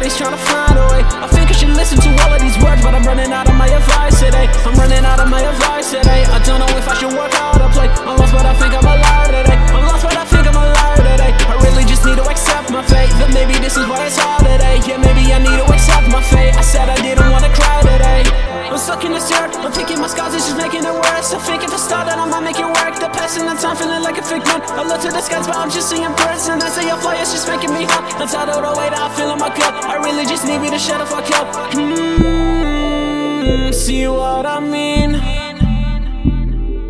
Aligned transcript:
Everybody's 0.00 0.16
trying 0.16 0.32
to 0.32 0.44
find 0.48 0.76
a 0.80 0.86
way. 0.96 1.04
I 1.20 1.28
think 1.28 1.52
I 1.52 1.52
should 1.52 1.76
listen 1.76 2.00
to 2.00 2.08
all 2.24 2.32
of 2.32 2.40
these 2.40 2.56
words, 2.64 2.80
but 2.80 2.96
I'm 2.96 3.04
running 3.04 3.36
out 3.36 3.44
of 3.44 3.52
my 3.52 3.68
advice 3.68 4.16
today. 4.16 4.48
I'm 4.64 4.72
running 4.80 5.04
out 5.04 5.20
of 5.20 5.28
my 5.28 5.44
advice 5.44 5.92
today. 5.92 6.24
I 6.24 6.40
don't 6.40 6.56
know 6.56 6.72
if 6.72 6.88
I 6.88 6.96
should 6.96 7.12
work 7.12 7.36
out 7.36 7.60
or 7.60 7.68
play. 7.68 7.84
I'm 8.08 8.16
lost, 8.16 8.32
but 8.32 8.48
I 8.48 8.56
think 8.56 8.72
I'm 8.72 8.80
alive 8.80 9.28
today. 9.28 9.60
I'm 9.76 9.84
lost, 9.84 10.00
but 10.00 10.16
I 10.16 10.24
think 10.24 10.48
I'm 10.48 10.56
alive 10.56 11.04
today. 11.04 11.36
I 11.36 11.54
really 11.60 11.84
just 11.84 12.08
need 12.08 12.16
to 12.16 12.24
accept 12.24 12.72
my 12.72 12.80
fate. 12.80 13.12
That 13.20 13.28
maybe 13.36 13.60
this 13.60 13.76
is 13.76 13.84
why 13.84 14.00
it's 14.08 14.16
hard 14.16 14.40
today. 14.48 14.80
Yeah, 14.88 14.96
maybe 14.96 15.20
I 15.36 15.36
need 15.36 15.60
to 15.60 15.68
accept 15.68 16.08
my 16.08 16.24
fate. 16.24 16.56
I 16.56 16.64
said 16.64 16.88
I 16.88 16.96
didn't 17.04 17.28
wanna 17.28 17.52
cry 17.52 17.84
today. 17.84 18.24
I'm 18.72 18.80
stuck 18.80 19.04
in 19.04 19.12
this 19.12 19.28
dirt. 19.28 19.52
I'm 19.60 19.68
thinking 19.68 20.00
my 20.00 20.08
scars 20.08 20.32
is 20.32 20.48
just 20.48 20.56
making 20.56 20.80
it 20.80 20.96
worse. 20.96 21.34
I 21.34 21.42
think 21.44 21.60
at 21.60 21.68
the 21.68 21.76
start 21.76 22.08
that 22.08 22.16
I 22.16 22.24
might 22.24 22.40
make 22.40 22.56
it 22.56 22.64
work. 22.64 22.96
The 22.96 23.12
passing 23.12 23.44
of 23.44 23.60
time 23.60 23.76
feeling 23.76 24.00
like 24.00 24.16
a 24.16 24.22
figment. 24.22 24.64
I 24.70 24.80
look 24.86 25.02
to 25.02 25.10
the 25.10 25.20
skies, 25.20 25.44
but 25.44 25.60
I'm 25.60 25.68
just 25.68 25.90
seeing 25.90 26.08
birds. 26.16 26.48
And 26.48 26.62
I 26.62 26.70
say 26.70 26.88
I 26.88 26.96
fly, 26.96 27.20
it's 27.20 27.34
just 27.36 27.50
making 27.50 27.74
me 27.74 27.84
hot. 27.84 28.06
I'm 28.16 28.30
tired 28.30 28.48
of 28.48 28.62
the 28.62 28.72
way 28.78 28.88
that 28.88 29.02
I 29.02 29.10
feel 29.12 29.28
in 29.34 29.38
my 29.42 29.50
cup. 29.50 29.89
Really 30.10 30.26
just 30.26 30.44
need 30.44 30.58
me 30.58 30.68
to 30.70 30.78
shut 30.78 30.98
the 30.98 31.06
fuck 31.06 31.30
up. 31.38 31.54
Hmm, 31.72 33.70
see 33.70 34.08
what 34.08 34.44
I 34.44 34.58
mean? 34.58 35.12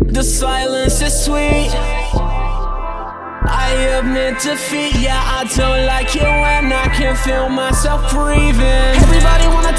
The 0.06 0.22
silence 0.24 1.02
is 1.02 1.24
sweet. 1.26 1.68
I 3.44 3.72
admit 3.98 4.40
defeat, 4.40 4.94
yeah, 4.94 5.20
I 5.22 5.44
don't 5.54 5.84
like 5.84 6.16
it 6.16 6.22
when 6.22 6.72
I 6.72 6.88
can't 6.96 7.18
feel 7.18 7.50
myself 7.50 8.10
breathing. 8.10 8.96
Everybody 9.04 9.48
wanna 9.48 9.76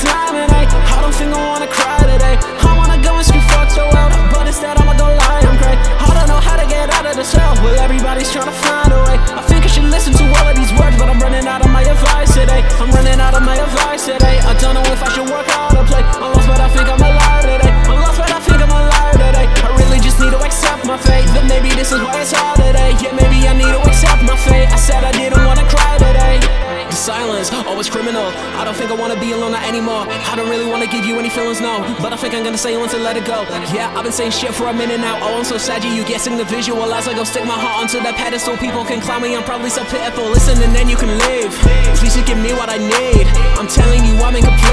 if 14.91 15.01
I 15.01 15.09
should 15.15 15.29
work 15.31 15.47
out 15.55 15.71
or 15.71 15.85
play. 15.87 16.03
I'm 16.03 16.35
lost, 16.35 16.47
but 16.47 16.59
I 16.59 16.67
think 16.67 16.87
I'm 16.91 16.99
alive 16.99 17.43
today. 17.47 17.71
I'm 17.87 17.99
lost, 18.03 18.19
but 18.19 18.31
I 18.31 18.39
think 18.43 18.59
I'm 18.59 18.69
alive 18.69 19.15
today. 19.15 19.47
I 19.47 19.69
really 19.79 19.99
just 20.03 20.19
need 20.19 20.35
to 20.35 20.41
accept 20.43 20.85
my 20.85 20.97
fate. 20.99 21.27
That 21.31 21.47
maybe 21.47 21.71
this 21.71 21.91
is 21.95 21.99
why 22.03 22.19
it's 22.19 22.35
hard 22.35 22.59
today. 22.59 22.91
Yeah, 22.99 23.15
maybe 23.15 23.47
I 23.47 23.55
need 23.55 23.71
to 23.71 23.81
accept 23.87 24.21
my 24.27 24.35
fate. 24.35 24.67
I 24.67 24.75
said 24.75 25.03
I 25.03 25.11
didn't 25.15 25.43
wanna 25.47 25.63
cry 25.71 25.95
today. 25.97 26.43
The 26.91 26.97
silence, 26.99 27.55
always 27.71 27.87
criminal. 27.89 28.27
I 28.59 28.67
don't 28.67 28.75
think 28.75 28.91
I 28.91 28.97
wanna 28.99 29.15
be 29.15 29.31
alone 29.31 29.55
anymore. 29.55 30.03
I 30.11 30.35
don't 30.35 30.49
really 30.51 30.67
wanna 30.67 30.87
give 30.87 31.05
you 31.07 31.15
any 31.15 31.29
feelings, 31.29 31.61
no. 31.61 31.79
But 32.03 32.11
I 32.11 32.17
think 32.17 32.35
I'm 32.35 32.43
gonna 32.43 32.59
say 32.59 32.75
once 32.75 32.93
and 32.93 33.03
let 33.03 33.15
it 33.15 33.23
go. 33.23 33.47
Yeah, 33.71 33.95
I've 33.95 34.03
been 34.03 34.11
saying 34.11 34.31
shit 34.31 34.51
for 34.53 34.67
a 34.67 34.75
minute 34.75 34.99
now. 34.99 35.15
Oh, 35.23 35.39
I'm 35.39 35.47
so 35.47 35.57
sad, 35.57 35.85
you 35.85 36.03
guessing 36.03 36.35
the 36.35 36.43
visual 36.43 36.83
as 36.93 37.07
I 37.07 37.13
go 37.15 37.23
stick 37.23 37.45
my 37.45 37.55
heart 37.55 37.79
onto 37.79 38.03
that 38.03 38.15
pedestal. 38.19 38.57
People 38.57 38.83
can 38.83 38.99
clown 38.99 39.21
me, 39.21 39.37
I'm 39.37 39.43
probably 39.43 39.69
so 39.69 39.85
pitiful. 39.85 40.27
Listen, 40.35 40.61
and 40.61 40.75
then 40.75 40.89
you 40.89 40.97
can 40.97 41.15
leave. 41.31 41.55
Please 41.95 42.15
just 42.15 42.27
give 42.27 42.37
me 42.37 42.51
what 42.51 42.67
I 42.67 42.77
need. 42.77 43.25
I'm 43.55 43.67
telling 43.67 44.03
you, 44.03 44.15
I'm 44.19 44.35
incomplete 44.35 44.70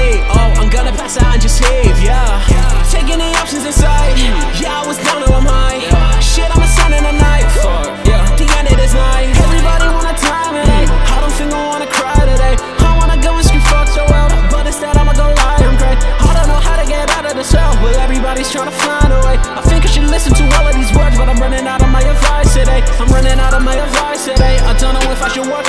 trying 0.89 0.97
to 0.97 1.03
pass 1.03 1.17
out 1.17 1.33
and 1.33 1.41
just 1.41 1.61
leave, 1.61 2.01
yeah. 2.01 2.41
Taking 2.89 3.19
the 3.19 3.29
options 3.37 3.65
inside, 3.65 4.17
yeah, 4.57 4.81
I 4.81 4.87
was 4.87 4.97
down, 4.97 5.21
now 5.21 5.37
I'm 5.37 5.45
high. 5.45 6.19
Shit, 6.19 6.49
I'm 6.49 6.61
a 6.61 6.67
son 6.67 6.93
in 6.93 7.03
the 7.03 7.13
night, 7.13 7.45
fuck, 7.61 7.93
yeah. 8.05 8.25
The 8.33 8.45
end 8.57 8.67
of 8.69 8.77
this 8.77 8.93
night, 8.93 9.29
everybody 9.37 9.85
wanna 9.85 10.17
time 10.17 10.55
it. 10.57 10.89
I 10.89 11.17
don't 11.21 11.33
think 11.37 11.53
I 11.53 11.61
wanna 11.69 11.85
cry 11.85 12.17
today. 12.25 12.57
I 12.57 12.97
wanna 12.97 13.21
go 13.21 13.37
and 13.37 13.45
scream 13.45 13.61
fuck 13.69 13.85
the 13.93 14.05
world, 14.09 14.33
but 14.49 14.65
instead 14.65 14.97
I'ma 14.97 15.13
go 15.13 15.29
lie 15.29 15.61
and 15.61 15.77
pray. 15.77 15.93
I 15.93 16.33
don't 16.33 16.49
know 16.49 16.57
how 16.57 16.81
to 16.81 16.85
get 16.87 17.05
out 17.13 17.25
of 17.25 17.35
the 17.37 17.45
cell, 17.45 17.77
well, 17.85 17.93
everybody's 17.99 18.49
trying 18.49 18.71
to 18.71 18.77
find 18.81 19.13
a 19.13 19.19
way. 19.29 19.37
I 19.37 19.61
think 19.69 19.85
I 19.85 19.89
should 19.93 20.09
listen 20.09 20.33
to 20.33 20.43
all 20.57 20.65
of 20.65 20.73
these 20.73 20.89
words, 20.97 21.13
but 21.17 21.29
I'm 21.29 21.37
running 21.37 21.67
out 21.69 21.85
of 21.85 21.89
my 21.89 22.01
advice 22.01 22.53
today. 22.57 22.81
I'm 22.97 23.09
running 23.13 23.37
out 23.37 23.53
of 23.53 23.61
my 23.61 23.77
advice 23.77 24.25
today. 24.25 24.57
I 24.65 24.73
don't 24.81 24.97
know 24.97 25.05
if 25.13 25.21
I 25.21 25.29
should 25.29 25.45
work 25.45 25.68